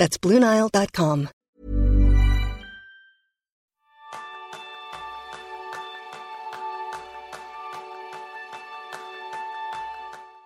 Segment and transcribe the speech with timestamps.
[0.00, 1.28] That's BlueNile.com.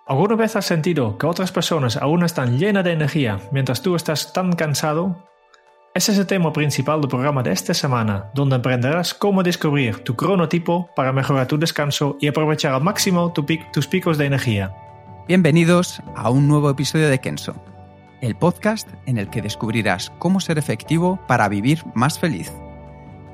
[0.07, 4.33] ¿Alguna vez has sentido que otras personas aún están llenas de energía mientras tú estás
[4.33, 5.25] tan cansado?
[5.95, 10.17] Ese es el tema principal del programa de esta semana, donde aprenderás cómo descubrir tu
[10.17, 14.75] cronotipo para mejorar tu descanso y aprovechar al máximo tu pic- tus picos de energía.
[15.29, 17.55] Bienvenidos a un nuevo episodio de Kenso,
[18.21, 22.53] el podcast en el que descubrirás cómo ser efectivo para vivir más feliz.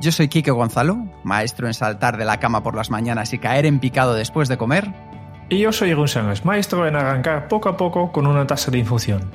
[0.00, 3.66] Yo soy Kike Gonzalo, maestro en saltar de la cama por las mañanas y caer
[3.66, 4.92] en picado después de comer.
[5.50, 9.30] Y yo soy Sánchez, maestro en arrancar poco a poco con una taza de infusión.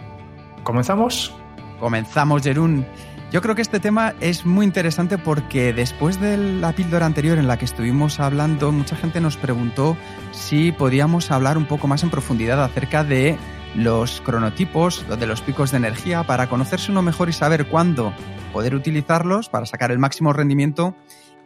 [0.63, 1.35] ¿Comenzamos?
[1.79, 2.85] Comenzamos, Jerún.
[3.31, 7.47] Yo creo que este tema es muy interesante porque después de la píldora anterior en
[7.47, 9.97] la que estuvimos hablando, mucha gente nos preguntó
[10.31, 13.37] si podíamos hablar un poco más en profundidad acerca de
[13.75, 18.13] los cronotipos, de los picos de energía, para conocerse uno mejor y saber cuándo
[18.53, 20.95] poder utilizarlos para sacar el máximo rendimiento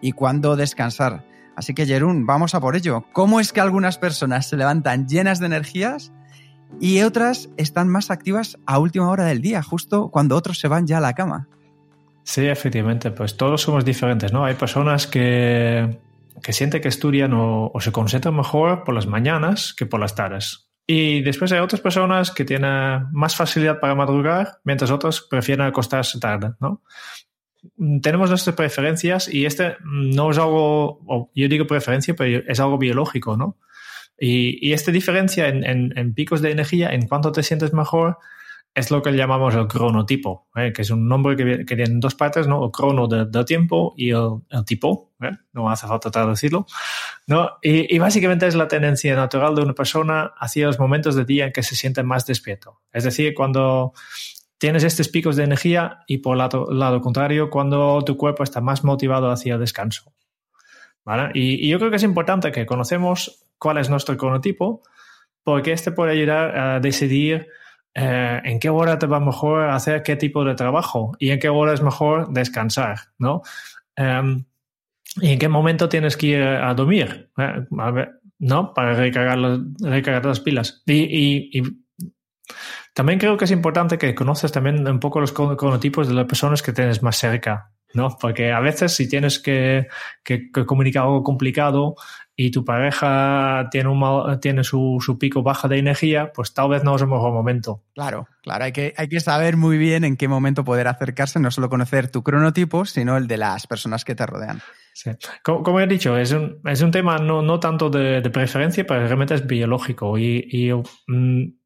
[0.01, 1.25] y cuándo descansar.
[1.55, 3.03] Así que, Jerún, vamos a por ello.
[3.11, 6.13] ¿Cómo es que algunas personas se levantan llenas de energías
[6.79, 10.87] y otras están más activas a última hora del día, justo cuando otros se van
[10.87, 11.49] ya a la cama?
[12.23, 14.45] Sí, efectivamente, pues todos somos diferentes, ¿no?
[14.45, 15.99] Hay personas que,
[16.43, 20.13] que sienten que estudian o, o se concentran mejor por las mañanas que por las
[20.13, 20.68] tardes.
[20.91, 26.19] Y después hay otras personas que tienen más facilidad para madrugar, mientras otros prefieren acostarse
[26.19, 26.81] tarde, ¿no?
[28.01, 33.37] Tenemos nuestras preferencias y este no es algo, yo digo preferencia, pero es algo biológico,
[33.37, 33.59] ¿no?
[34.17, 38.17] Y, y esta diferencia en, en, en, picos de energía, en cuanto te sientes mejor,
[38.75, 40.71] es lo que llamamos el cronotipo, ¿eh?
[40.73, 42.63] que es un nombre que, que, tiene dos partes, ¿no?
[42.65, 45.31] El crono del de tiempo y el, el tipo, ¿eh?
[45.53, 46.65] no hace falta traducirlo,
[47.27, 47.57] ¿no?
[47.61, 51.45] Y, y, básicamente es la tendencia natural de una persona hacia los momentos del día
[51.45, 52.81] en que se siente más despierto.
[52.91, 53.93] Es decir, cuando
[54.57, 58.61] tienes estos picos de energía y por el lado, lado contrario, cuando tu cuerpo está
[58.61, 60.13] más motivado hacia el descanso.
[61.03, 61.31] ¿Vale?
[61.33, 64.83] Y, y yo creo que es importante que conocemos cuál es nuestro cronotipo,
[65.43, 67.47] porque este puede ayudar a decidir
[67.93, 71.49] eh, en qué hora te va mejor hacer qué tipo de trabajo y en qué
[71.49, 73.41] hora es mejor descansar, ¿no?
[73.97, 74.45] Um,
[75.15, 77.65] y en qué momento tienes que ir a dormir, ¿eh?
[78.39, 78.73] ¿no?
[78.73, 79.39] Para recargar,
[79.81, 80.83] recargar las pilas.
[80.85, 81.63] Y, y, y,
[82.93, 86.61] también creo que es importante que conoces también un poco los cronotipos de las personas
[86.61, 88.17] que tienes más cerca, ¿no?
[88.19, 89.87] Porque a veces si tienes que,
[90.23, 91.95] que, que comunicar algo complicado
[92.41, 96.69] y tu pareja tiene, un mal, tiene su, su, pico baja de energía, pues tal
[96.69, 97.83] vez no es el mejor momento.
[97.93, 101.51] Claro, claro, hay que, hay que saber muy bien en qué momento poder acercarse, no
[101.51, 104.61] solo conocer tu cronotipo, sino el de las personas que te rodean.
[104.93, 105.11] Sí.
[105.43, 108.85] Como, como, he dicho, es un, es un tema no, no tanto de, de, preferencia,
[108.87, 111.59] pero realmente es biológico y, y mm,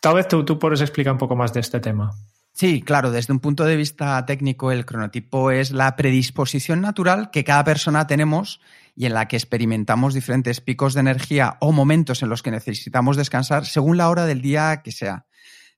[0.00, 2.12] tal vez tú, tú puedes explicar un poco más de este tema.
[2.58, 7.44] Sí, claro, desde un punto de vista técnico, el cronotipo es la predisposición natural que
[7.44, 8.60] cada persona tenemos
[8.96, 13.16] y en la que experimentamos diferentes picos de energía o momentos en los que necesitamos
[13.16, 15.26] descansar según la hora del día que sea.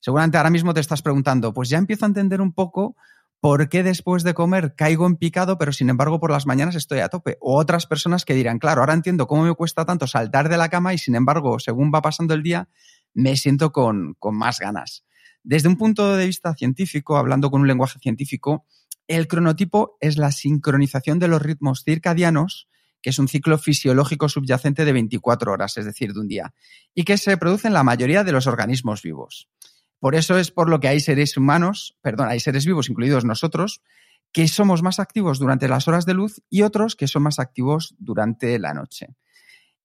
[0.01, 2.97] Seguramente ahora mismo te estás preguntando, pues ya empiezo a entender un poco
[3.41, 7.01] por qué después de comer caigo en picado, pero sin embargo por las mañanas estoy
[7.01, 7.37] a tope.
[7.43, 10.71] O otras personas que dirán, claro, ahora entiendo cómo me cuesta tanto saltar de la
[10.71, 12.71] cama y sin embargo, según va pasando el día,
[13.12, 15.05] me siento con, con más ganas.
[15.43, 18.67] Desde un punto de vista científico, hablando con un lenguaje científico,
[19.09, 22.69] el cronotipo es la sincronización de los ritmos circadianos,
[23.03, 26.55] que es un ciclo fisiológico subyacente de 24 horas, es decir, de un día,
[26.95, 29.49] y que se produce en la mayoría de los organismos vivos.
[29.99, 33.83] Por eso es por lo que hay seres humanos, perdón, hay seres vivos, incluidos nosotros,
[34.33, 37.94] que somos más activos durante las horas de luz y otros que son más activos
[37.99, 39.09] durante la noche.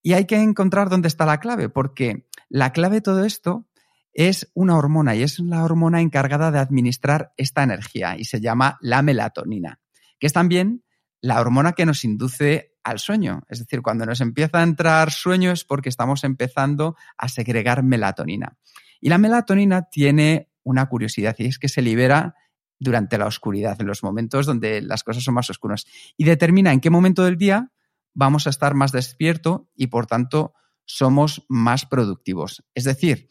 [0.04, 3.66] Y hay que encontrar dónde está la clave, porque la clave de todo esto
[4.16, 8.78] es una hormona y es la hormona encargada de administrar esta energía y se llama
[8.82, 9.82] la melatonina,
[10.18, 10.84] que es también
[11.20, 13.44] la hormona que nos induce al sueño.
[13.50, 18.58] Es decir, cuando nos empieza a entrar sueño es porque estamos empezando a segregar melatonina.
[19.02, 22.36] Y la melatonina tiene una curiosidad y es que se libera
[22.80, 25.86] durante la oscuridad, en los momentos donde las cosas son más oscuras.
[26.16, 27.72] Y determina en qué momento del día
[28.14, 30.54] vamos a estar más despierto y por tanto
[30.86, 32.64] somos más productivos.
[32.74, 33.30] Es decir,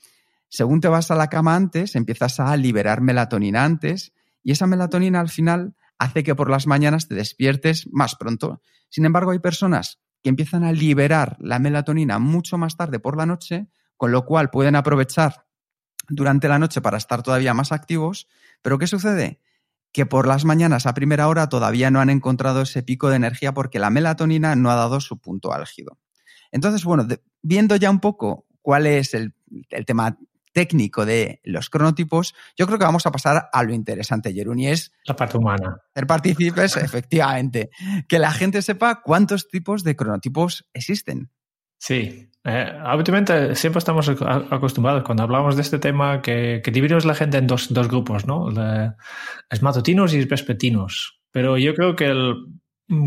[0.54, 5.18] según te vas a la cama antes, empiezas a liberar melatonina antes y esa melatonina
[5.18, 8.62] al final hace que por las mañanas te despiertes más pronto.
[8.88, 13.26] Sin embargo, hay personas que empiezan a liberar la melatonina mucho más tarde por la
[13.26, 13.66] noche,
[13.96, 15.44] con lo cual pueden aprovechar
[16.08, 18.28] durante la noche para estar todavía más activos.
[18.62, 19.40] Pero ¿qué sucede?
[19.90, 23.54] Que por las mañanas a primera hora todavía no han encontrado ese pico de energía
[23.54, 25.98] porque la melatonina no ha dado su punto álgido.
[26.52, 27.08] Entonces, bueno,
[27.42, 29.34] viendo ya un poco cuál es el,
[29.70, 30.16] el tema
[30.54, 34.68] técnico de los cronotipos, yo creo que vamos a pasar a lo interesante, Jerún, y
[34.68, 34.92] es...
[35.04, 35.82] La parte humana.
[35.92, 37.68] Ser partícipes, efectivamente.
[38.08, 41.30] Que la gente sepa cuántos tipos de cronotipos existen.
[41.76, 47.36] Sí, eh, siempre estamos acostumbrados cuando hablamos de este tema que, que dividimos la gente
[47.38, 48.48] en dos, dos grupos, ¿no?
[49.50, 51.20] es matutinos y es vespertinos.
[51.30, 52.36] Pero yo creo que, el,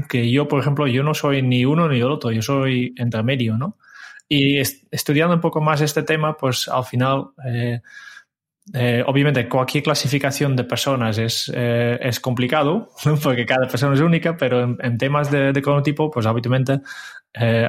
[0.10, 3.24] que yo, por ejemplo, yo no soy ni uno ni el otro, yo soy entre
[3.24, 3.78] medio, ¿no?
[4.30, 7.82] Y estudiando un poco más este tema, pues al final, eh,
[8.74, 12.90] eh, obviamente cualquier clasificación de personas es, eh, es complicado,
[13.24, 16.82] porque cada persona es única, pero en, temas de, de cronotipo, pues habitualmente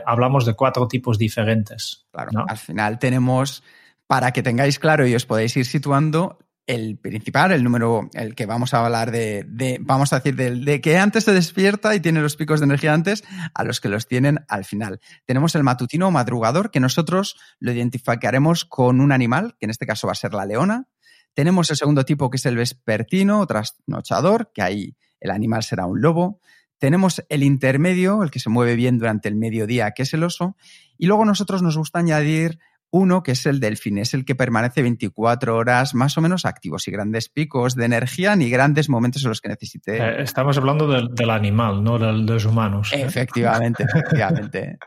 [0.07, 2.07] hablamos de cuatro tipos diferentes.
[2.11, 3.63] Claro, al final tenemos,
[4.07, 6.39] para que tengáis claro y os podéis ir situando,
[6.69, 10.81] el principal, el número, el que vamos a hablar de, vamos a decir, de, de,
[10.83, 13.25] que antes se despierta y tiene los picos de energía antes,
[13.55, 15.01] a los que los tienen al final.
[15.25, 19.87] Tenemos el matutino o madrugador, que nosotros lo identificaremos con un animal, que en este
[19.87, 20.87] caso va a ser la leona.
[21.33, 25.87] Tenemos el segundo tipo, que es el vespertino o trasnochador, que ahí el animal será
[25.87, 26.39] un lobo.
[26.77, 30.55] Tenemos el intermedio, el que se mueve bien durante el mediodía, que es el oso.
[30.99, 32.59] Y luego nosotros nos gusta añadir
[32.91, 36.79] uno, que es el delfín, es el que permanece 24 horas más o menos activo,
[36.79, 39.99] sin grandes picos de energía ni grandes momentos en los que necesite.
[39.99, 42.93] Eh, estamos hablando del, animal, no de los humanos.
[42.93, 43.03] ¿eh?
[43.03, 44.79] Efectivamente, efectivamente.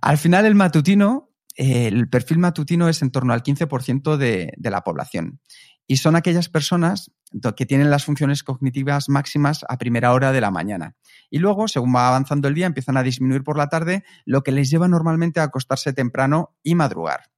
[0.00, 4.70] Al final, el matutino, eh, el perfil matutino es en torno al 15% de, de
[4.70, 5.40] la población.
[5.88, 7.10] Y son aquellas personas
[7.56, 10.96] que tienen las funciones cognitivas máximas a primera hora de la mañana.
[11.30, 14.52] Y luego, según va avanzando el día, empiezan a disminuir por la tarde, lo que
[14.52, 17.30] les lleva normalmente a acostarse temprano y madrugar.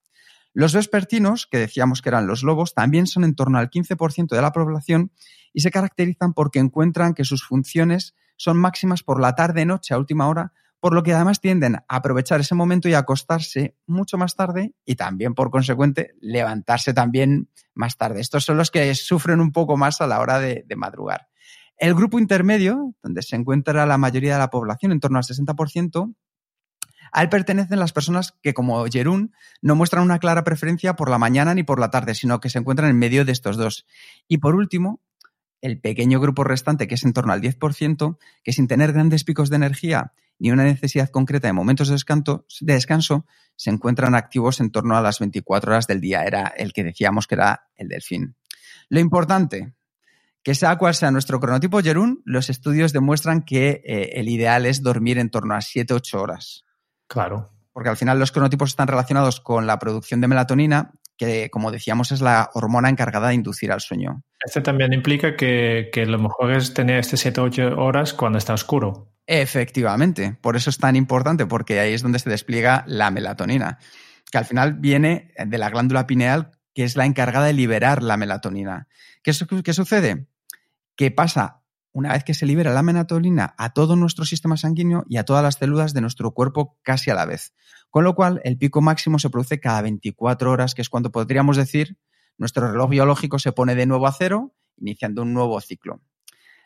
[0.53, 4.43] Los vespertinos, que decíamos que eran los lobos, también son en torno al 15% de
[4.43, 5.13] la población
[5.53, 10.29] y se caracterizan porque encuentran que sus funciones son máximas por la tarde-noche a última
[10.29, 14.75] hora por lo que además tienden a aprovechar ese momento y acostarse mucho más tarde
[14.85, 18.21] y también, por consecuente, levantarse también más tarde.
[18.21, 21.29] Estos son los que sufren un poco más a la hora de, madrugar.
[21.77, 26.15] El grupo intermedio, donde se encuentra la mayoría de la población, en torno al 60%,
[27.13, 31.19] a él pertenecen las personas que, como Jerún, no muestran una clara preferencia por la
[31.19, 33.87] mañana ni por la tarde, sino que se encuentran en medio de estos dos.
[34.29, 35.01] Y por último,
[35.61, 39.51] el pequeño grupo restante, que es en torno al 10%, que sin tener grandes picos
[39.51, 43.27] de energía ni una necesidad concreta de momentos de descanso, de descanso,
[43.57, 46.25] se encuentran activos en torno a las 24 horas del día.
[46.25, 48.37] Era el que decíamos que era el delfín.
[48.89, 49.75] Lo importante,
[50.43, 54.83] que sea cual sea nuestro cronotipo Jerún, los estudios demuestran que eh, el ideal es
[54.83, 56.65] dormir en torno a 7-8 horas.
[57.07, 57.53] Claro.
[57.73, 62.13] Porque al final los cronotipos están relacionados con la producción de melatonina, que como decíamos
[62.13, 64.23] es la hormona encargada de inducir al sueño.
[64.43, 69.13] Este también implica que, que lo mejor es tener este 7-8 horas cuando está oscuro.
[69.27, 73.79] Efectivamente, por eso es tan importante, porque ahí es donde se despliega la melatonina,
[74.33, 78.17] que al final viene de la glándula pineal, que es la encargada de liberar la
[78.17, 78.89] melatonina.
[79.23, 79.33] ¿Qué,
[79.63, 80.27] qué sucede?
[80.97, 81.60] Que pasa,
[81.93, 85.43] una vez que se libera la melatonina, a todo nuestro sistema sanguíneo y a todas
[85.43, 87.53] las células de nuestro cuerpo casi a la vez.
[87.91, 91.57] Con lo cual, el pico máximo se produce cada 24 horas, que es cuando podríamos
[91.57, 91.99] decir
[92.39, 96.01] nuestro reloj biológico se pone de nuevo a cero, iniciando un nuevo ciclo.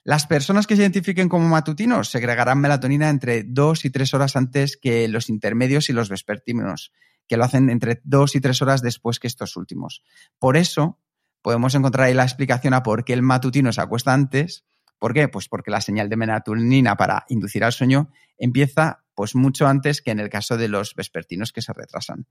[0.04, 4.76] Las personas que se identifiquen como matutinos segregarán melatonina entre dos y tres horas antes
[4.76, 6.92] que los intermedios y los vespertinos,
[7.26, 10.02] que lo hacen entre dos y tres horas después que estos últimos.
[10.38, 11.00] Por eso
[11.42, 14.64] podemos encontrar ahí la explicación a por qué el matutino se acuesta antes.
[15.04, 15.28] ¿Por qué?
[15.28, 18.08] Pues porque la señal de melatonina para inducir al sueño
[18.38, 22.24] empieza pues mucho antes que en el caso de los vespertinos que se retrasan.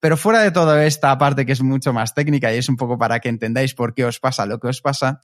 [0.00, 2.96] Pero fuera de toda esta parte que es mucho más técnica y es un poco
[2.96, 5.20] para que entendáis por qué os pasa lo que os pasa,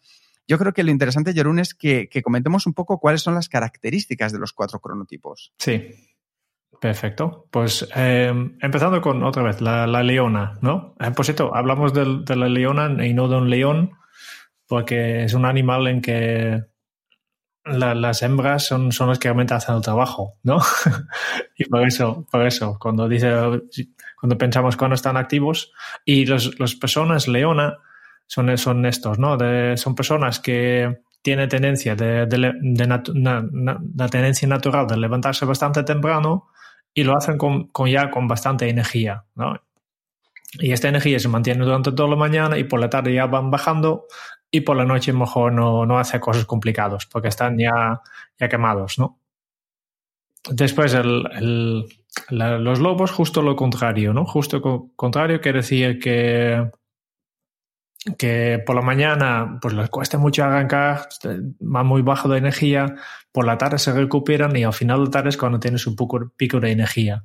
[0.47, 4.31] yo creo que lo interesante, Jerún, es que, comentemos un poco cuáles son las características
[4.31, 5.55] de los cuatro cronotipos.
[5.57, 5.95] Sí,
[6.83, 7.47] Perfecto.
[7.51, 8.31] Pues eh,
[8.61, 10.97] empezando con otra vez, la, leona, ¿no?
[11.01, 13.93] Eh, por cierto, hablamos de, la leona y no de un león,
[14.67, 16.69] porque es un animal en que
[17.79, 20.59] las hembras son, son las que realmente hacen el trabajo, ¿no?
[21.57, 23.33] y por eso, por eso, cuando dice,
[24.19, 25.73] cuando pensamos cuando están activos,
[26.05, 27.79] y las personas leona
[28.27, 29.37] son, son estos, ¿no?
[29.77, 36.49] son personas que tienen tendencia de, la tendencia natural de levantarse bastante temprano
[36.95, 39.61] y lo hacen con, ya con bastante energía, ¿no?
[40.55, 43.51] Y esta energía se mantiene durante toda la mañana y por la tarde ya van
[43.51, 44.07] bajando
[44.51, 48.01] y por la noche mejor no, no hace cosas complicadas porque están ya,
[48.39, 49.19] ya quemados, ¿no?
[50.51, 51.87] Después, el,
[52.31, 54.25] los lobos, justo lo contrario, ¿no?
[54.25, 56.71] Justo contrario quiere decir que,
[58.17, 61.09] que por la mañana pues les cuesta mucho arrancar,
[61.61, 62.97] va muy bajo de energía,
[63.33, 65.95] por la tarde se recuperan y al final de la tarde es cuando tienes un
[65.95, 67.25] poco, pico de energía.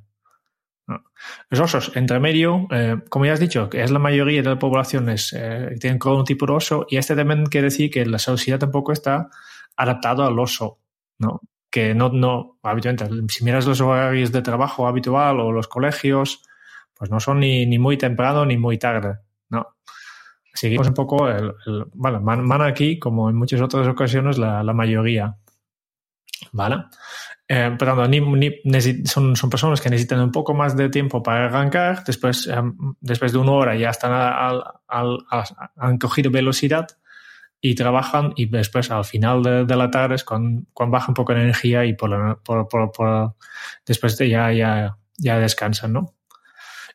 [1.50, 4.58] Los osos, entre medio, eh, como ya has dicho, que es la mayoría de la
[4.58, 8.58] población es, eh, tienen tipo de oso y este también quiere decir que la sociedad
[8.58, 9.28] tampoco está
[9.76, 10.78] adaptado al oso,
[11.18, 11.40] ¿no?
[11.70, 16.42] Que no, no, habitualmente, si miras los horarios de trabajo habitual o los colegios,
[16.94, 19.18] pues no son ni, ni muy temprano ni muy tarde,
[19.50, 19.76] ¿no?
[20.54, 21.52] Seguimos un poco, el,
[21.94, 25.36] bueno, van, aquí, como en muchas otras ocasiones, la, la mayoría,
[26.52, 26.76] ¿vale?
[27.48, 28.20] Eh, pero ni,
[29.04, 32.54] son, son, personas que necesitan un poco más de tiempo para arrancar, después, eh,
[33.00, 35.18] después de una hora ya están al, al,
[35.76, 36.88] han cogido velocidad
[37.60, 41.42] y trabajan y después al final de, la tarde es cuando, baja un poco de
[41.42, 43.34] energía y por, por, por,
[43.86, 46.14] después de ya, ya, ya descansan, ¿no?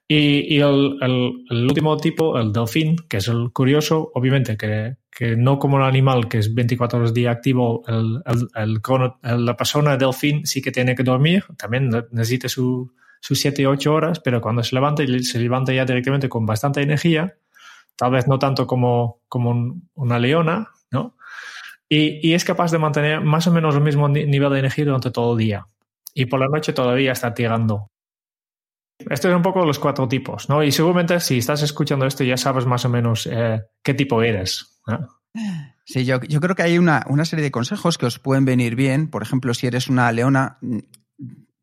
[0.06, 4.98] Y, y el, el, último tipo, el delfín, que es el curioso, obviamente que,
[5.38, 10.72] no como el animal que es 24 horas día activo, la persona delfín sí que
[10.72, 12.90] tiene que dormir, también necesita sus
[13.22, 17.36] 7 o 8 horas, pero cuando se levanta, se levanta ya directamente con bastante energía,
[17.96, 21.16] tal vez no tanto como, como una leona, ¿no?
[21.94, 25.34] Y, es capaz de mantener más o menos el mismo nivel de energía durante todo
[25.34, 25.68] el día.
[26.14, 27.92] Y por la noche todavía está tirando.
[28.98, 30.64] Estos son un poco los cuatro tipos, ¿no?
[30.64, 34.71] Y seguramente si estás escuchando esto ya sabes más o menos eh, qué tipo eres.
[35.86, 38.76] Sí, yo, yo, creo que hay una, una, serie de consejos que os pueden venir
[38.76, 39.10] bien.
[39.10, 40.80] Por ejemplo, si eres una leona, mm,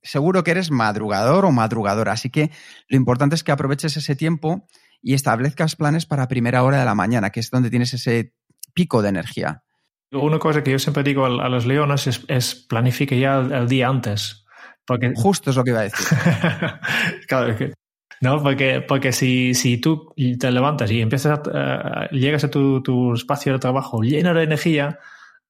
[0.03, 2.13] seguro que eres madrugador o madrugadora.
[2.13, 2.51] Así que
[2.89, 4.67] lo importante es que aproveches ese tiempo
[5.03, 8.35] y establezcas planes para primera hora de la mañana, que es donde tienes ese
[8.75, 9.63] pico de energía.
[10.11, 13.89] Una cosa que yo siempre digo a, los leones es, es planifique ya el día
[13.89, 14.47] antes.
[14.87, 15.13] Porque...
[15.15, 16.07] Justo es lo que iba a decir.
[17.29, 17.75] claro, que,
[18.21, 23.15] no, porque, porque si, si tú te levantas y empiezas a, llegas a tu, tu,
[23.15, 24.99] espacio de trabajo lleno de energía,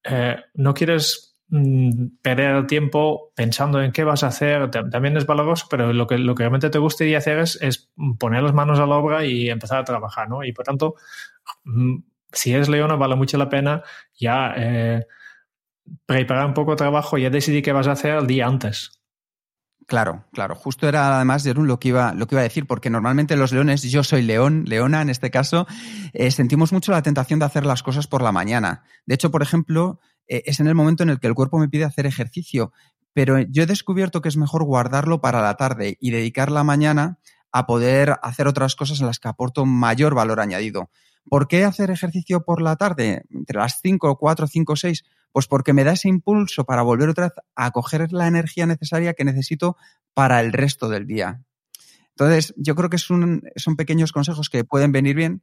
[0.04, 4.70] eh, no quieres mm, perder el tiempo pensando en qué vas a hacer.
[4.70, 8.42] También es valoroso, pero lo que, lo que realmente te gustaría hacer es, es poner
[8.42, 10.44] las manos a la obra y empezar a trabajar, ¿no?
[10.44, 10.94] Y por tanto,
[11.64, 11.96] mm,
[12.32, 13.82] si eres leona, vale mucho la pena
[14.14, 15.06] ya eh,
[16.06, 18.97] preparar un poco de trabajo ya decidir qué vas a hacer el día antes.
[19.88, 20.54] Claro, claro.
[20.54, 23.52] Justo era además, Jerún, lo que iba, lo que iba a decir, porque normalmente los
[23.52, 25.66] leones, yo soy león, leona en este caso,
[26.12, 28.82] eh, sentimos mucho la tentación de hacer las cosas por la mañana.
[29.06, 31.70] De hecho, por ejemplo, eh, es en el momento en el que el cuerpo me
[31.70, 32.70] pide hacer ejercicio,
[33.14, 37.18] pero yo he descubierto que es mejor guardarlo para la tarde y dedicar la mañana
[37.50, 40.90] a poder hacer otras cosas en las que aporto mayor valor añadido.
[41.30, 43.22] ¿Por qué hacer ejercicio por la tarde?
[43.30, 47.24] Entre las 5, 4, 5, 6 pues porque me da ese impulso para volver otra
[47.26, 49.76] vez a coger la energía necesaria que necesito
[50.14, 51.42] para el resto del día.
[52.10, 53.42] Entonces, yo creo que son
[53.76, 55.42] pequeños consejos que pueden venir bien.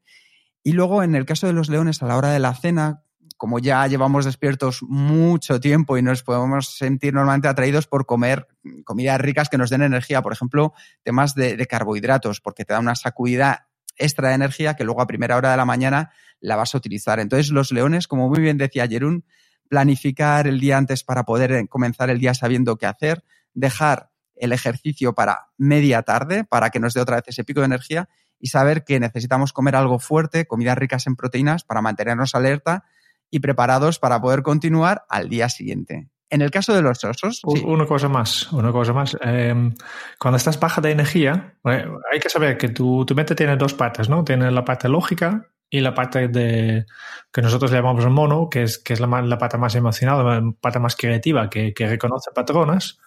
[0.63, 3.03] Y luego, en el caso de los leones, a la hora de la cena,
[3.37, 8.47] como ya llevamos despiertos mucho tiempo y nos podemos sentir normalmente atraídos por comer
[8.83, 10.73] comidas ricas que nos den energía, por ejemplo,
[11.03, 15.07] temas de, de carbohidratos, porque te da una sacudida extra de energía que luego a
[15.07, 17.19] primera hora de la mañana la vas a utilizar.
[17.19, 19.25] Entonces, los leones, como muy bien decía Jerún,
[19.69, 24.51] planificar el día antes para poder eh, comenzar el día sabiendo qué hacer, dejar el
[24.51, 28.47] ejercicio para media tarde para que nos dé otra vez ese pico de energía y
[28.47, 32.83] saber que necesitamos comer algo fuerte, comidas ricas en proteínas para mantenernos alerta
[33.31, 36.09] y preparados para poder continuar al día siguiente.
[36.29, 37.41] En el caso de los osos.
[37.63, 39.15] Una cosa más, una cosa más.
[39.21, 39.73] Em,
[40.19, 43.73] cuando estás baja de energía, eh, hay que saber que tu, tu mente tiene dos
[43.73, 44.23] partes, ¿no?
[44.23, 46.85] Tiene la parte lógica y la parte de
[47.33, 50.53] que nosotros llamamos el mono, que es, que es la, la parte más emocional, la
[50.61, 52.97] parte más creativa, que, que, reconoce patrones,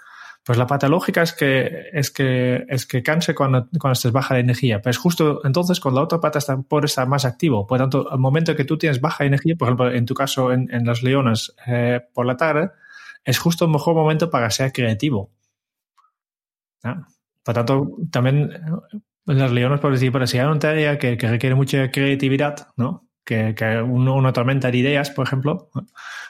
[0.45, 4.35] pues la parte lógica es que, es que, es que canse cuando, cuando estés baja
[4.35, 4.83] de energía.
[4.83, 7.67] Pero es justo entonces cuando la otra parte está, por estar más activo.
[7.67, 10.69] Por tanto, al momento que tú tienes baja energía, por ejemplo, en tu caso en,
[10.71, 12.71] en las leonas eh, por la tarde,
[13.25, 15.31] es justo el mejor momento para ser creativo.
[16.83, 18.51] Por tanto, también
[19.29, 23.09] leones, decir, pero si hay una tarea que, requiere mucha creatividad, ¿no?
[23.25, 25.71] Que, que una tormenta de ideas, por ejemplo,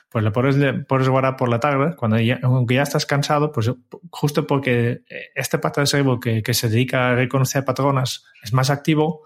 [0.09, 0.57] pues le pones,
[0.89, 3.71] pones guardar por la tarde, cuando ya, aunque ya estás cansado, pues
[4.11, 5.03] justo porque
[5.35, 9.23] este parte del cerebro que, que se dedica a reconocer patronas es más activo,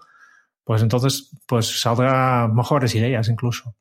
[0.63, 3.75] pues entonces pues saldrá mejores ideas incluso.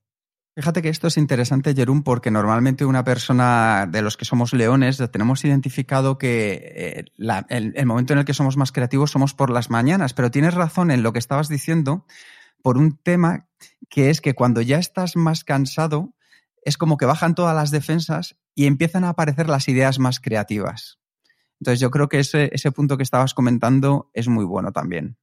[0.55, 5.03] Fíjate que esto es interesante, Jerún, porque normalmente una persona de los que somos leones
[5.11, 7.05] tenemos identificado que eh,
[7.49, 10.91] el, momento en el que somos más creativos somos por las mañanas, pero tienes razón
[10.91, 12.05] en lo que estabas diciendo,
[12.61, 13.49] por un tema
[13.89, 16.13] que es que cuando ya estás más cansado,
[16.63, 20.99] es como que bajan todas las defensas y empiezan a aparecer las ideas más creativas.
[21.61, 25.17] Entonces yo creo que ese, ese punto que estabas comentando es muy bueno también.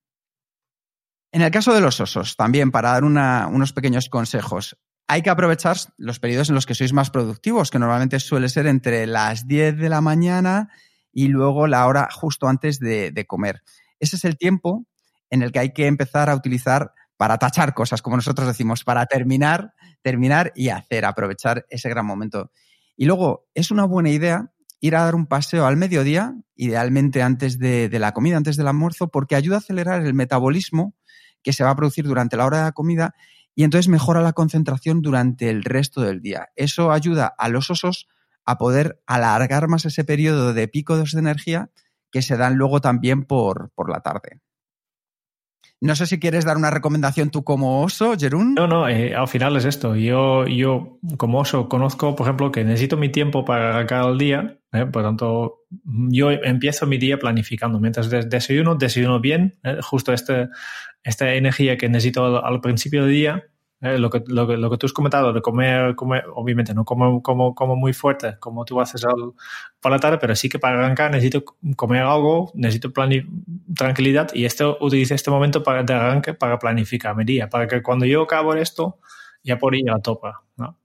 [1.31, 4.75] En el caso de los osos, también para dar unos pequeños consejos,
[5.10, 8.68] hay que aprovechar los periodos en los que sois más productivos, que normalmente suele ser
[8.68, 10.70] entre las 10 de la mañana
[11.12, 13.63] y luego la hora justo antes de, de comer.
[14.00, 14.86] Ese es el tiempo
[15.32, 19.08] en el que hay que empezar a utilizar para tachar cosas, como nosotros decimos, para
[19.08, 19.74] terminar,
[20.04, 22.51] terminar y hacer, aprovechar ese gran momento.
[22.96, 27.58] Y luego, es una buena idea ir a dar un paseo al mediodía, idealmente antes
[27.58, 30.94] de, la comida, antes del almuerzo, porque ayuda a acelerar el metabolismo
[31.42, 33.16] que se va a producir durante la hora de la comida
[33.60, 36.48] y entonces mejora la concentración durante el resto del día.
[36.56, 38.08] Eso ayuda a los osos
[38.46, 41.70] a poder alargar más ese periodo de picos de energía
[42.10, 44.39] que se dan luego también por, por la tarde.
[45.81, 48.53] No sé si quieres dar una recomendación tú como oso, Jerún.
[48.55, 49.95] No, no, eh, al final es esto.
[49.95, 54.57] Yo, yo como oso conozco, por ejemplo, que necesito mi tiempo para arrancar el día.
[54.74, 55.59] Eh, por tanto,
[56.09, 57.79] yo empiezo mi día planificando.
[57.79, 59.57] Mientras desayuno, desayuno bien.
[59.63, 60.50] Eh, justo este,
[61.03, 63.43] esta energía que necesito al principio del día,
[63.81, 67.24] eh, lo, que, lo, lo, que, tú has comentado de comer, comer obviamente no como,
[67.24, 69.33] como, como muy fuerte como tú haces al,
[69.79, 71.45] por la tarde, pero sí que para arrancar necesito
[71.77, 72.91] comer algo, necesito
[73.74, 77.81] tranquilidad y esto utilizo este momento para, de arranque para planificar mi día, para que
[77.81, 79.00] cuando yo acabo esto
[79.43, 80.43] ya por ir a topa.
[80.57, 80.77] ¿no?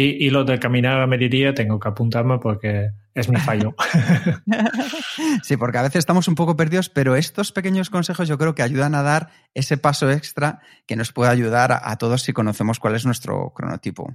[0.00, 3.74] Y, y, lo de caminar a mediodía tengo que apuntarme porque es mi fallo.
[5.42, 8.62] sí, porque a veces estamos un poco perdidos, pero estos pequeños consejos yo creo que
[8.62, 12.94] ayudan a dar ese paso extra que nos puede ayudar a, todos si conocemos cuál
[12.94, 14.14] es nuestro cronotipo.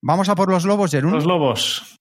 [0.00, 1.12] Vamos a por los lobos, Jerún.
[1.12, 1.98] Los lobos.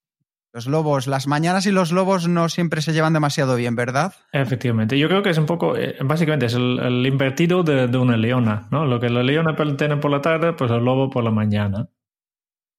[0.54, 4.14] Los lobos, las mañanas y los lobos no siempre se llevan demasiado bien, ¿verdad?
[4.32, 8.18] Efectivamente, yo creo que es un poco, eh, básicamente es el, invertido de, de, una
[8.18, 8.86] leona, ¿no?
[8.86, 11.90] Lo que la leona tiene por la tarde, pues el lobo por la mañana.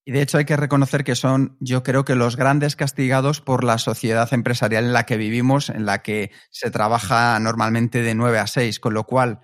[0.08, 3.62] Y de hecho hay que reconocer que son, yo creo que los grandes castigados por
[3.62, 8.38] la sociedad empresarial en la que vivimos, en la que se trabaja normalmente de 9
[8.38, 9.40] a 6, con lo cual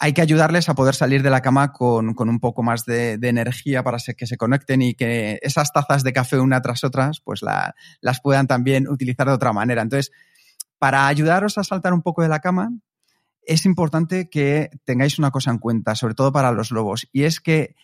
[0.00, 3.84] hay que ayudarles a poder salir de la cama con, un poco más de, energía
[3.84, 7.42] para que se conecten y que esas tazas de café una tras otras, pues
[8.00, 9.82] las puedan también utilizar de otra manera.
[9.82, 10.10] Entonces,
[10.80, 12.70] para ayudaros a saltar un poco de la cama,
[13.42, 17.40] es importante que tengáis una cosa en cuenta, sobre todo para los lobos, y es
[17.40, 17.76] que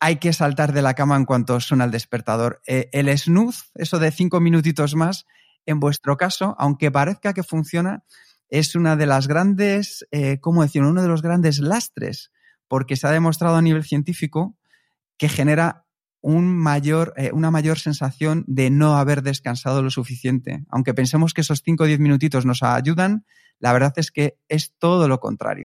[0.00, 2.60] hay que saltar de la cama en cuanto suena el despertador.
[2.66, 5.26] Eh, el snooze, eso de cinco minutitos más,
[5.64, 8.04] en vuestro caso, aunque parezca que funciona,
[8.48, 10.64] es una de las grandes, eh, ¿cómo?
[10.74, 12.30] Uno de los grandes lastres,
[12.68, 14.56] porque se ha demostrado a nivel científico
[15.18, 15.84] que genera
[16.20, 20.64] un mayor, eh, una mayor sensación de no haber descansado lo suficiente.
[20.70, 23.24] Aunque pensemos que esos 5 o 10 minutitos nos ayudan,
[23.58, 25.64] la verdad es que es todo lo contrario.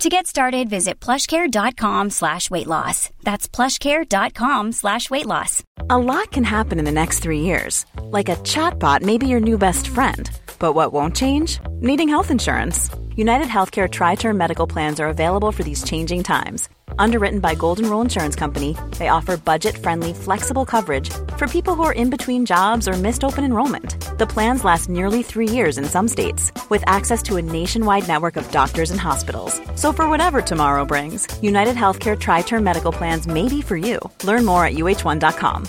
[0.00, 3.08] To get started, visit plushcare.com slash weight loss.
[3.22, 5.62] That's plushcare.com slash weight loss.
[5.88, 7.86] A lot can happen in the next three years.
[8.02, 10.30] Like a chatbot may be your new best friend.
[10.58, 11.60] But what won't change?
[11.80, 12.90] Needing health insurance.
[13.16, 17.90] United Healthcare Tri Term Medical Plans are available for these changing times Underwritten by Golden
[17.90, 22.88] Rule Insurance Company, they offer budget-friendly, flexible coverage for people who are in between jobs
[22.88, 23.96] or missed open enrollment.
[24.18, 28.36] The plans last nearly three years in some states, with access to a nationwide network
[28.36, 29.60] of doctors and hospitals.
[29.74, 33.98] So for whatever tomorrow brings, United Healthcare Tri-Term Medical Plans may be for you.
[34.24, 35.66] Learn more at uh1.com.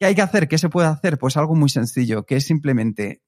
[0.00, 0.48] ¿Qué hay que hacer?
[0.48, 1.18] ¿Qué se puede hacer?
[1.18, 3.22] Pues algo muy sencillo, que es simplemente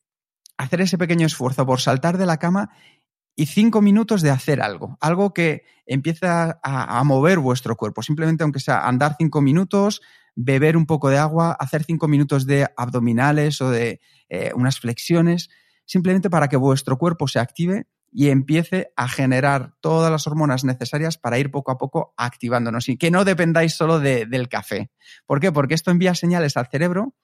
[0.59, 2.71] hacer ese pequeño esfuerzo por saltar de la cama
[3.37, 8.61] y cinco minutos de hacer algo, algo que empieza a, mover vuestro cuerpo, simplemente aunque
[8.61, 10.01] sea andar cinco minutos,
[10.35, 15.51] beber un poco de agua, hacer cinco minutos de abdominales o de eh, unas flexiones,
[15.85, 21.19] simplemente para que vuestro cuerpo se active y empiece a generar todas las hormonas necesarias
[21.19, 24.91] para ir poco a poco activándonos y que no dependáis solo del café.
[25.27, 25.53] ¿Por qué?
[25.53, 27.15] Porque esto envía señales al cerebro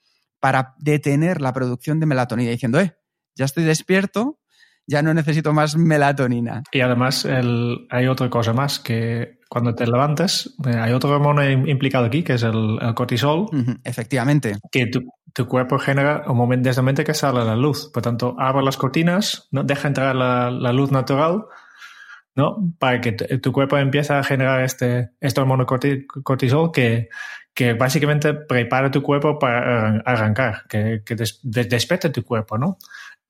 [0.41, 2.95] para detener la producción de melatonina diciendo, eh,
[3.35, 4.42] ya estoy despierto,
[4.87, 6.63] ya no necesito más melatonina.
[6.73, 11.51] Y además el, hay otra cosa más, que cuando te levantes, eh, hay otro hormona
[11.51, 13.47] implicado aquí, que es el, cortisol.
[13.85, 14.57] efectivamente.
[14.71, 15.01] Que tu,
[15.33, 17.91] tu, cuerpo genera un momento, desde momento que sale la luz.
[17.93, 19.63] Por tanto, abre las cortinas, ¿no?
[19.63, 21.45] deja entrar la, la luz natural
[22.35, 22.73] ¿no?
[22.79, 27.09] Para que tu cuerpo empiece a generar este, este hormono cortisol que,
[27.55, 32.79] que básicamente prepara tu cuerpo para arrancar, que, que despierte tu cuerpo, ¿no?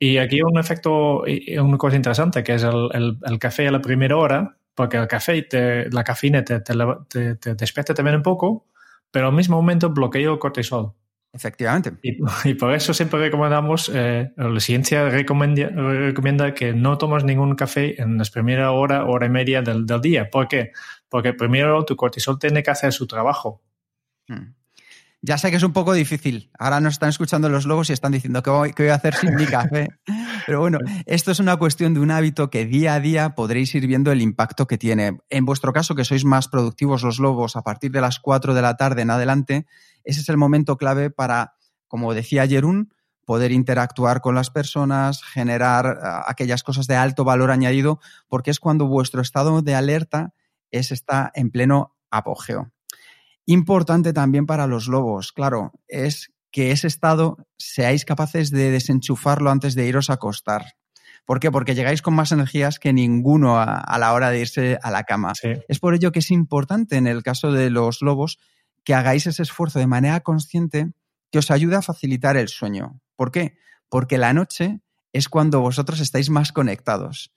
[0.04, 1.22] Y aquí un efecto,
[1.60, 5.40] una cosa interesante, que es el, el, café a la primera hora, porque el café,
[5.42, 8.66] te, la cafeína te, te, te, despierta también un poco,
[9.12, 10.92] pero al mismo momento bloquea el cortisol.
[11.32, 11.92] Efectivamente.
[12.02, 18.02] Y, por eso siempre recomendamos, eh, la ciencia recomienda, recomienda, que no tomes ningún café
[18.02, 20.28] en las primeras hora, hora y media del, del, día.
[20.28, 20.72] ¿Por qué?
[21.08, 23.62] Porque primero tu cortisol tiene que hacer su trabajo.
[24.26, 24.54] Hmm.
[25.24, 26.50] Ya sé que es un poco difícil.
[26.58, 29.36] Ahora nos están escuchando los lobos y están diciendo que voy, voy a hacer sin
[29.36, 29.88] mi café.
[30.46, 33.86] Pero bueno, esto es una cuestión de un hábito que día a día podréis ir
[33.86, 35.20] viendo el impacto que tiene.
[35.30, 38.62] En vuestro caso, que sois más productivos los lobos a partir de las 4 de
[38.62, 39.66] la tarde en adelante,
[40.02, 41.54] ese es el momento clave para,
[41.86, 42.92] como decía Jerún,
[43.24, 48.58] poder interactuar con las personas, generar ah, aquellas cosas de alto valor añadido, porque es
[48.58, 50.34] cuando vuestro estado de alerta
[50.72, 52.72] es, está en pleno apogeo.
[53.52, 59.74] Importante también para los lobos, claro, es que ese estado seáis capaces de desenchufarlo antes
[59.74, 60.72] de iros a acostar.
[61.26, 61.50] ¿Por qué?
[61.50, 65.34] Porque llegáis con más energías que ninguno a, la hora de irse a la cama.
[65.68, 68.38] Es por ello que es importante en el caso de los lobos
[68.84, 70.90] que hagáis ese esfuerzo de manera consciente
[71.30, 73.02] que os ayude a facilitar el sueño.
[73.16, 73.58] ¿Por qué?
[73.90, 74.80] Porque la noche
[75.12, 77.34] es cuando vosotros estáis más conectados.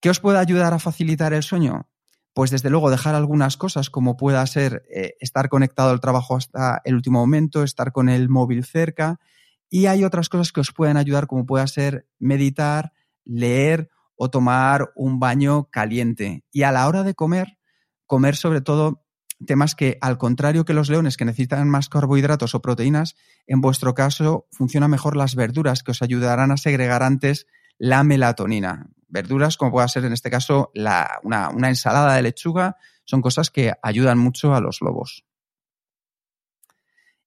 [0.00, 1.90] ¿Qué os puede ayudar a facilitar el sueño?
[2.34, 6.80] Pues desde luego dejar algunas cosas como pueda ser eh, estar conectado al trabajo hasta
[6.84, 9.20] el último momento, estar con el móvil cerca
[9.68, 12.92] y hay otras cosas que os pueden ayudar como pueda ser meditar,
[13.24, 16.44] leer o tomar un baño caliente.
[16.52, 17.58] Y a la hora de comer,
[18.06, 19.02] comer sobre todo
[19.46, 23.16] temas que, al contrario que los leones que necesitan más carbohidratos o proteínas,
[23.46, 27.46] en vuestro caso funcionan mejor las verduras que os ayudarán a segregar antes
[27.78, 28.90] la melatonina.
[29.12, 33.72] Verduras, como pueda ser en este caso una, una ensalada de lechuga, son cosas que
[33.82, 35.26] ayudan mucho a los lobos.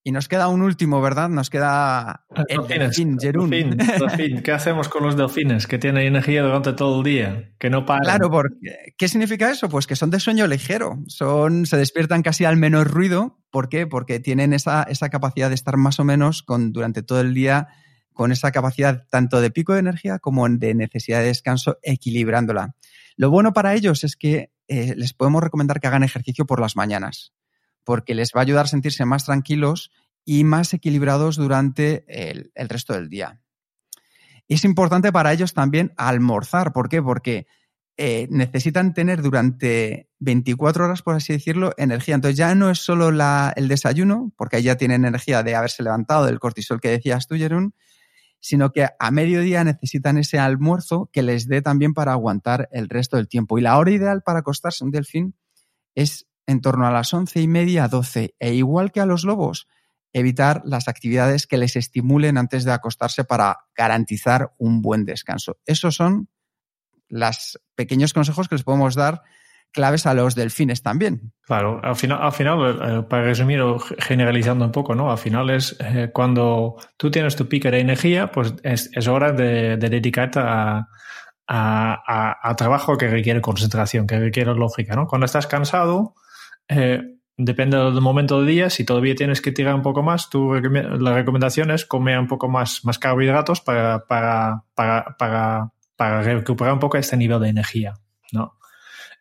[0.08, 1.30] Y nos queda un último, ¿verdad?
[1.30, 3.50] Nos queda el delfín, Jerún.
[4.44, 7.54] ¿Qué hacemos con los delfines que tienen energía durante todo el día?
[7.58, 8.04] Que no paran.
[8.04, 9.68] Claro, porque ¿qué significa eso?
[9.68, 11.00] Pues que son de sueño ligero.
[11.08, 13.40] Son, se despiertan casi al menor ruido.
[13.50, 13.88] ¿Por qué?
[13.88, 17.70] Porque tienen esa, esa capacidad de estar más o menos con, durante todo el día
[18.16, 22.76] con esa capacidad tanto de pico de energía como de necesidad de descanso, equilibrándola.
[23.16, 26.76] Lo bueno para ellos es que eh, les podemos recomendar que hagan ejercicio por las
[26.76, 27.36] mañanas
[27.86, 29.92] porque les va a ayudar a sentirse más tranquilos
[30.26, 33.40] y más equilibrados durante el, resto del día.
[34.48, 36.74] Es importante para ellos también almorzar.
[36.74, 37.02] ¿Por qué?
[37.02, 37.48] Porque
[37.96, 42.16] eh, necesitan tener durante 24 horas, por así decirlo, energía.
[42.16, 46.26] Entonces ya no es solo el desayuno, porque ahí ya tienen energía de haberse levantado
[46.26, 47.76] del cortisol que decías tú, Jerún,
[48.46, 53.18] sino que a mediodía necesitan ese almuerzo que les dé también para aguantar el resto
[53.18, 53.58] del tiempo.
[53.58, 55.36] Y la hora ideal para acostarse un delfín
[55.96, 58.36] es en torno a las once y media a doce.
[58.38, 59.68] E igual que a los lobos,
[60.14, 65.58] evitar las actividades que les estimulen antes de acostarse para garantizar un buen descanso.
[65.66, 66.30] Esos son
[67.08, 69.24] los pequeños consejos que les podemos dar
[69.76, 71.34] claves a los delfines también.
[71.44, 75.12] Claro, al final, al final eh, para resumir o generalizando un poco, ¿no?
[75.12, 79.78] Al final es eh, cuando tú tienes tu pico de energía, pues es, hora de,
[79.78, 80.88] dedicarte a,
[81.48, 85.08] a, trabajo que requiere concentración, que requiere lógica, ¿no?
[85.08, 86.16] Cuando estás cansado,
[86.70, 87.02] eh,
[87.38, 91.14] depende del momento del día, si todavía tienes que tirar un poco más, tu, la
[91.14, 96.80] recomendación es comer un poco más, más carbohidratos para, para, para, para, para recuperar un
[96.80, 97.94] poco este nivel de energía,
[98.32, 98.58] ¿no?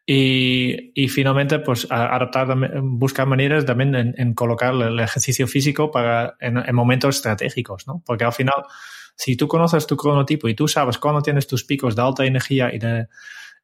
[0.06, 6.74] Y, y, finalmente, pues adaptar, buscar maneras también en, colocar el ejercicio físico para, en,
[6.74, 8.02] momentos estratégicos, ¿no?
[8.04, 8.64] Porque al final,
[9.16, 12.74] si tú conoces tu cronotipo y tú sabes cuándo tienes tus picos de alta energía
[12.74, 13.08] y de,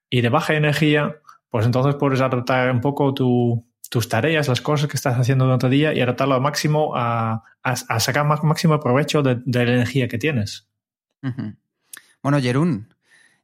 [0.09, 1.16] y de baja energía,
[1.50, 5.66] pues entonces puedes adaptar un poco tu, tus tareas, las cosas que estás haciendo durante
[5.66, 10.16] el día y adaptarlo al máximo a, a, sacar máximo provecho de, la energía que
[10.16, 10.68] tienes.
[12.22, 12.94] Bueno, Jerún,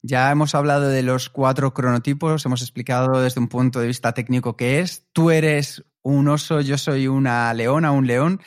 [0.03, 4.57] ya hemos hablado de los cuatro cronotipos, hemos explicado desde un punto de vista técnico
[4.57, 5.07] qué es.
[5.13, 8.41] Tú eres un oso, yo soy una leona, un león.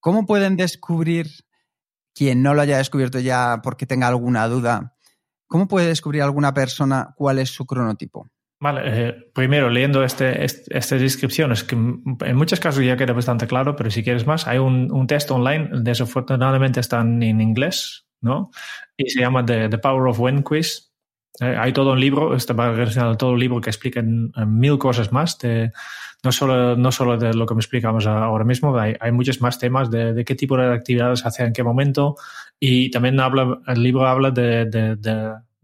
[0.00, 1.28] ¿Cómo pueden descubrir,
[2.14, 4.96] quien no lo haya descubierto ya porque tenga alguna duda,
[5.46, 8.28] cómo puede descubrir alguna persona cuál es su cronotipo?
[8.60, 13.76] Vale, eh, primero leyendo este, estas descripciones, que en muchos casos ya queda bastante claro,
[13.76, 18.50] pero si quieres más, hay un, un test online, desafortunadamente están en inglés, ¿no?
[18.96, 20.93] Y se llama The, The Power of When Quiz.
[21.40, 22.54] Eh, hay todo un libro, está
[23.16, 25.72] todo un libro que explica mil cosas más, de,
[26.22, 29.58] no, solo, no solo de lo que me explicamos ahora mismo, hay, hay muchos más
[29.58, 32.14] temas de, de, qué tipo de actividades hace en qué momento
[32.60, 34.96] y también habla, el libro habla de, de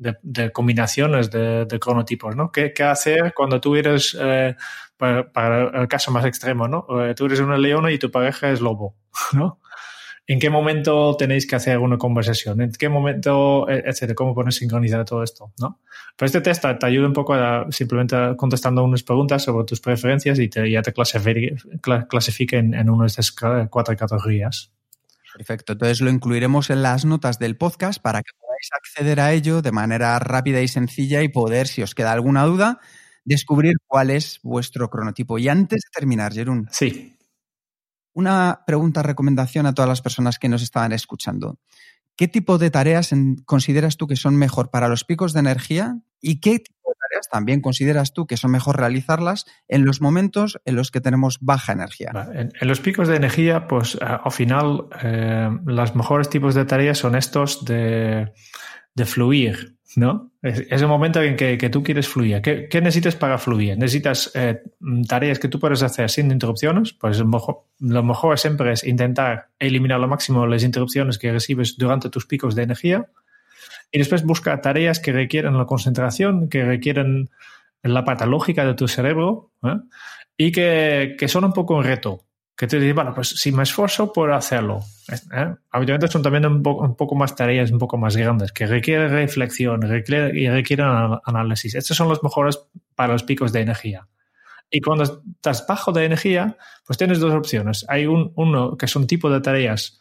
[0.01, 2.51] de, combinaciones de, cronotipos, ¿no?
[2.51, 4.57] ¿Qué, ¿Qué, hacer cuando tú eres, eh,
[4.97, 6.87] para, el caso más extremo, ¿no?
[7.05, 8.97] Eh, tú eres una leona y tu pareja es lobo,
[9.33, 9.61] ¿no?
[10.31, 12.61] ¿En qué momento tenéis que hacer una conversación?
[12.61, 14.15] ¿En qué momento, e, etcétera?
[14.15, 15.53] ¿Cómo pones sincronizar todo esto?
[15.59, 15.81] ¿no?
[16.17, 20.39] Pero este test te ayuda un poco a simplemente contestando unas preguntas sobre tus preferencias
[20.39, 24.71] y te, ya te clasifica, en, en una de estas cuatro categorías.
[25.37, 25.73] Perfecto.
[25.73, 29.73] Entonces lo incluiremos en las notas del podcast para que podáis acceder a ello de
[29.73, 32.79] manera rápida y sencilla y poder, si os queda alguna duda,
[33.25, 35.39] descubrir cuál es vuestro cronotipo.
[35.39, 36.69] Y antes de terminar, Jerún.
[36.71, 37.17] Sí.
[38.13, 41.59] Una pregunta, recomendación a todas las personas que nos estaban escuchando.
[42.17, 43.11] ¿Qué tipo de tareas
[43.47, 47.29] consideras tú que son mejor para los picos de energía y qué tipo de tareas
[47.31, 51.73] también consideras tú que son mejor realizarlas en los momentos en los que tenemos baja
[51.73, 52.11] energía?
[52.35, 57.15] En, los picos de energía, pues al final, eh, los mejores tipos de tareas son
[57.15, 58.35] estos de
[59.07, 60.31] fluir, ¿no?
[60.43, 62.41] Es, el momento en que, tú quieres fluir.
[62.43, 63.77] ¿Qué, necesitas para fluir?
[63.77, 64.63] ¿Necesitas eh,
[65.09, 66.93] tareas que tú puedes hacer sin interrupciones?
[66.93, 72.27] Pues lo mejor, siempre es intentar eliminar lo máximo las interrupciones que recibes durante tus
[72.27, 73.07] picos de energía.
[73.91, 77.31] Y después busca tareas que requieren la concentración, que requieren
[77.83, 79.77] la parte lógica de tu cerebro ¿eh?
[80.37, 82.25] y que, que son un poco un reto
[82.61, 84.81] que te dices, bueno, pues si me esfuerzo por hacerlo.
[85.11, 85.55] ¿eh?
[85.71, 90.39] Habitualmente son también un, poco más tareas un poco más grandes, que requieren reflexión requiere,
[90.39, 90.87] y requieren
[91.25, 91.75] análisis.
[91.75, 92.61] Estos son los mejores
[92.95, 94.09] para los picos de energía.
[94.71, 97.87] Y cuando estás bajo de energía, pues tienes dos opciones.
[97.89, 99.99] Hay un, uno que son tipo de tareas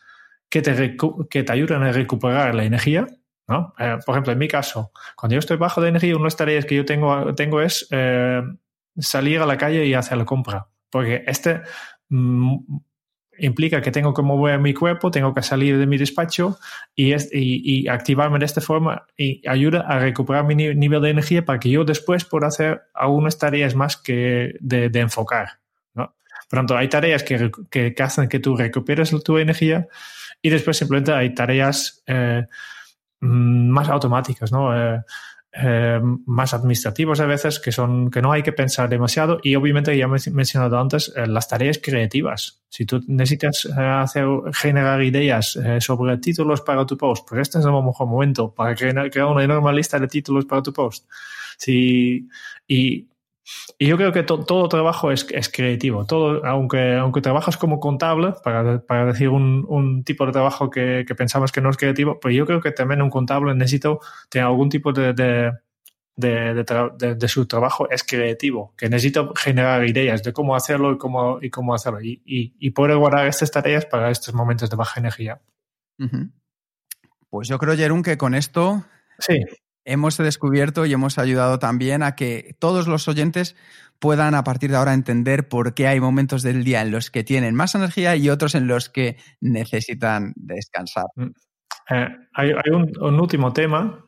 [0.49, 0.97] que te,
[1.29, 3.07] que te ayudan a recuperar la energía.
[3.47, 3.73] ¿no?
[3.79, 6.35] Eh, por ejemplo, en mi caso, cuando yo estoy bajo de energía, una de las
[6.35, 8.41] tareas que yo tengo, tengo es eh,
[8.97, 10.67] salir a la calle y hacer la compra.
[10.91, 11.61] Porque este
[12.09, 16.59] implica que tengo que mover mi cuerpo, tengo que salir de mi despacho
[16.95, 21.59] y, y, activarme de esta forma y ayuda a recuperar mi nivel de energía para
[21.59, 25.59] que yo después pueda hacer algunas tareas más que de, enfocar.
[25.93, 26.15] ¿no?
[26.49, 29.87] Por tanto, hay tareas que, que, hacen que tú recuperes tu energía
[30.41, 32.45] y después simplemente hay tareas eh,
[33.21, 34.75] mm, más automáticas, ¿no?
[34.75, 35.01] Eh,
[35.51, 39.97] eh, más administrativos a veces que son que no hay que pensar demasiado y obviamente
[39.97, 42.61] ya he mencionado antes eh, las tareas creativas.
[42.69, 47.65] Si tú necesitas eh, hacer generar ideas sobre títulos para tu post pues este es
[47.65, 51.07] el mejor momento para crear, crear una enorme lista de títulos para tu post.
[51.57, 52.29] Si,
[52.67, 53.08] y
[53.77, 56.05] y yo creo que todo trabajo es, es, creativo.
[56.05, 61.05] Todo, aunque, aunque trabajas como contable, para, para decir un, un, tipo de trabajo que,
[61.07, 63.89] que, pensamos que no es creativo, pues yo creo que también un contable necesita
[64.29, 65.53] tener algún tipo de, de,
[66.15, 71.39] de, de su trabajo es creativo, que necesita generar ideas de cómo hacerlo y cómo,
[71.41, 72.01] y cómo hacerlo.
[72.01, 75.39] Y, y, y poder guardar estas tareas para estos momentos de baja energía.
[77.29, 78.83] Pues yo creo, Jerón, que con esto
[79.19, 79.45] sí
[79.89, 83.55] hemos descubierto y hemos ayudado también a que todos los oyentes
[83.99, 87.23] puedan a partir de ahora entender por qué hay momentos del día en los que
[87.23, 91.05] tienen más energía y otros en los que necesitan descansar.
[91.15, 91.31] Mm.
[91.91, 94.05] Eh, hay, un, último tema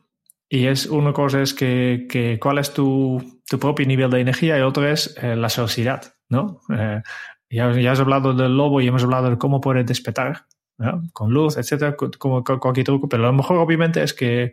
[0.48, 4.86] y es una cosa es que, cuál es tu, propio nivel de energía y otro
[4.88, 6.60] es eh, la sociedad, ¿no?
[6.74, 7.02] Eh,
[7.50, 10.46] ya, has hablado del lobo y hemos hablado de cómo puede despertar,
[11.12, 14.52] con luz, etcétera, como cualquier truco, pero lo mejor obviamente es que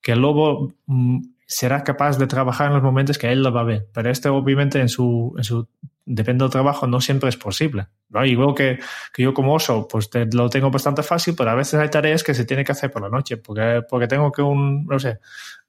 [0.00, 3.62] que el lobo mm, será capaz de trabajar en los momentos que él lo va
[3.62, 3.88] a ver.
[3.92, 5.68] Pero este obviamente en su, en su
[6.04, 7.86] depende del trabajo no siempre es posible.
[8.08, 8.24] ¿no?
[8.24, 8.78] Igual que,
[9.12, 12.34] que yo como oso, pues lo tengo bastante fácil, pero a veces hay tareas que
[12.34, 15.18] se tienen que hacer por la noche, porque, porque tengo que un, no sé,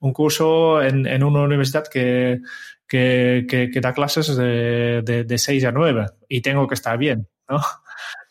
[0.00, 2.40] un curso en, en una universidad que,
[2.88, 7.28] que, que, da clases de, de, de 6 a 9 y tengo que estar bien,
[7.48, 7.60] ¿no?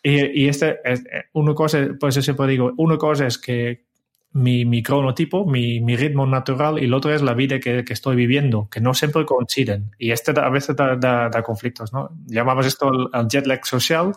[0.03, 3.85] Y, y este, es, una cosa, pues yo siempre digo, una cosa es que,
[4.33, 8.69] mi, mi cronotipo, mi, ritmo natural y el otro es la vida que, estoy viviendo,
[8.69, 9.91] que no siempre coinciden.
[9.97, 12.09] Y este a veces da, conflictos, ¿no?
[12.25, 14.13] Llamamos esto el, jet lag social,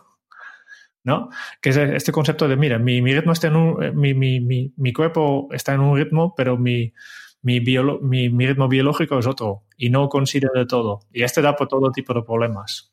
[1.03, 1.31] ¿no?
[1.61, 5.49] Que es este concepto de, mira, mi, ritmo está en un, mi, mi, mi, cuerpo
[5.53, 6.93] está en un ritmo, pero mi,
[7.43, 11.01] mi, mi, ritmo biológico es otro y no coincide de todo.
[11.13, 12.93] Y este da por todo tipo de problemas.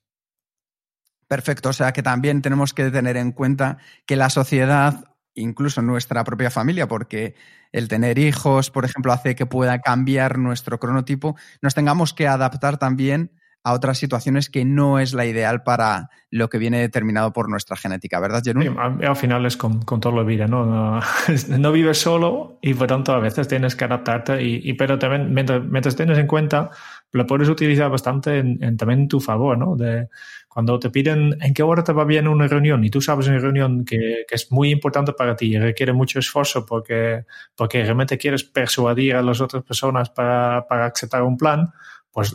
[1.28, 6.24] Perfecto, o sea que también tenemos que tener en cuenta que la sociedad incluso nuestra
[6.24, 7.36] propia familia, porque
[7.72, 12.78] el tener hijos, por ejemplo, hace que pueda cambiar nuestro cronotipo, nos tengamos que adaptar
[12.78, 13.32] también
[13.64, 17.78] a otras situaciones que no es la ideal para lo que viene determinado por nuestra
[17.78, 18.78] genética, ¿verdad, Jerón?
[18.80, 21.00] al final es con, con toda la vida, ¿no?
[21.50, 21.72] ¿no?
[21.72, 26.18] vives solo y por tanto a veces tienes que adaptarte, y, pero también mientras, tienes
[26.18, 26.72] en cuenta
[27.12, 29.76] lo puedes utilizar bastante en, también en tu favor, ¿no?
[29.76, 30.08] De
[30.48, 33.40] cuando te piden en qué hora te va bien una reunión y tú sabes una
[33.40, 38.18] reunión que, que es muy importante para ti y requiere mucho esfuerzo porque, porque realmente
[38.18, 41.72] quieres persuadir a las otras personas para, para aceptar un plan,
[42.12, 42.34] pues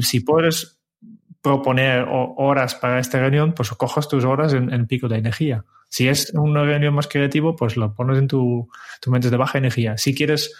[0.00, 0.78] si puedes
[1.42, 5.64] proponer horas para esta reunión, pues cojas tus horas en, pico de energía.
[5.88, 8.68] Si es una reunión más creativo, pues lo pones en tu,
[9.00, 9.96] tu mente de baja energía.
[9.96, 10.54] Si quieres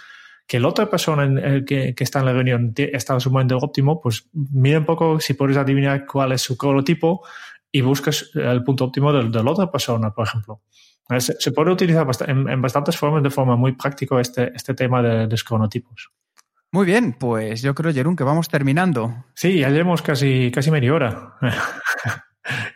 [0.48, 4.00] que la otra persona que, que, está en la reunión está en su momento óptimo,
[4.00, 7.22] pues mira un poco si puedes adivinar cuál es su cronotipo
[7.70, 10.62] y buscas el punto óptimo de, la otra persona, por ejemplo.
[11.18, 15.44] Se, puede utilizar en, bastantes formas de forma muy práctica este, este tema de los
[15.44, 16.10] cronotipos.
[16.72, 19.24] Muy bien, pues yo creo, Jerún, que vamos terminando.
[19.34, 21.34] Sí, ya llevamos casi, casi media hora.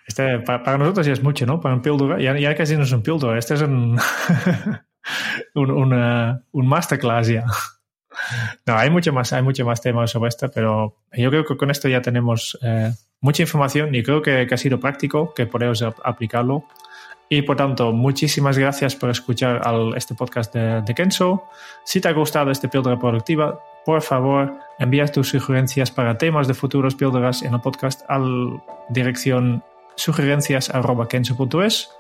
[0.07, 1.59] Este, para, nosotros ya es mucho, ¿no?
[1.59, 3.99] Para un píldora, ya, ya casi no es un píldora, este es un,
[5.55, 7.45] un, un masterclass ya.
[8.67, 11.71] No, hay mucho más, hay mucho más temas sobre esto, pero yo creo que con
[11.71, 16.65] esto ya tenemos eh, mucha información y creo que, ha sido práctico, que podemos aplicarlo.
[17.29, 19.63] Y por tanto, muchísimas gracias por escuchar
[19.97, 21.45] este podcast de, de, Kenzo.
[21.85, 26.53] Si te ha gustado este píldora productiva, por favor, envía tus sugerencias para temas de
[26.53, 29.65] futuros píldoras en el podcast a la dirección
[29.97, 31.91] sugerencias.kenso.es.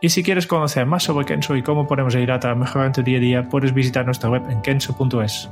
[0.00, 3.02] Y si quieres conocer más sobre Kenso y cómo podemos ayudar a mejorar en tu
[3.02, 5.48] día a día, puedes visitar nuestra web en kenso.es.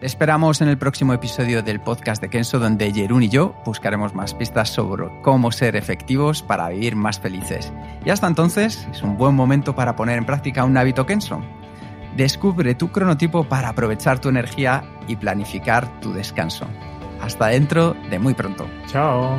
[0.00, 4.34] esperamos en el próximo episodio del podcast de Kenso, donde Jerún y yo buscaremos más
[4.34, 7.72] pistas sobre cómo ser efectivos para vivir más felices.
[8.04, 11.40] Y hasta entonces, es un buen momento para poner en práctica un hábito Kenso.
[12.16, 16.66] Descubre tu cronotipo para aprovechar tu energía y planificar tu descanso.
[17.20, 18.66] Hasta dentro de muy pronto.
[18.88, 19.38] Chao.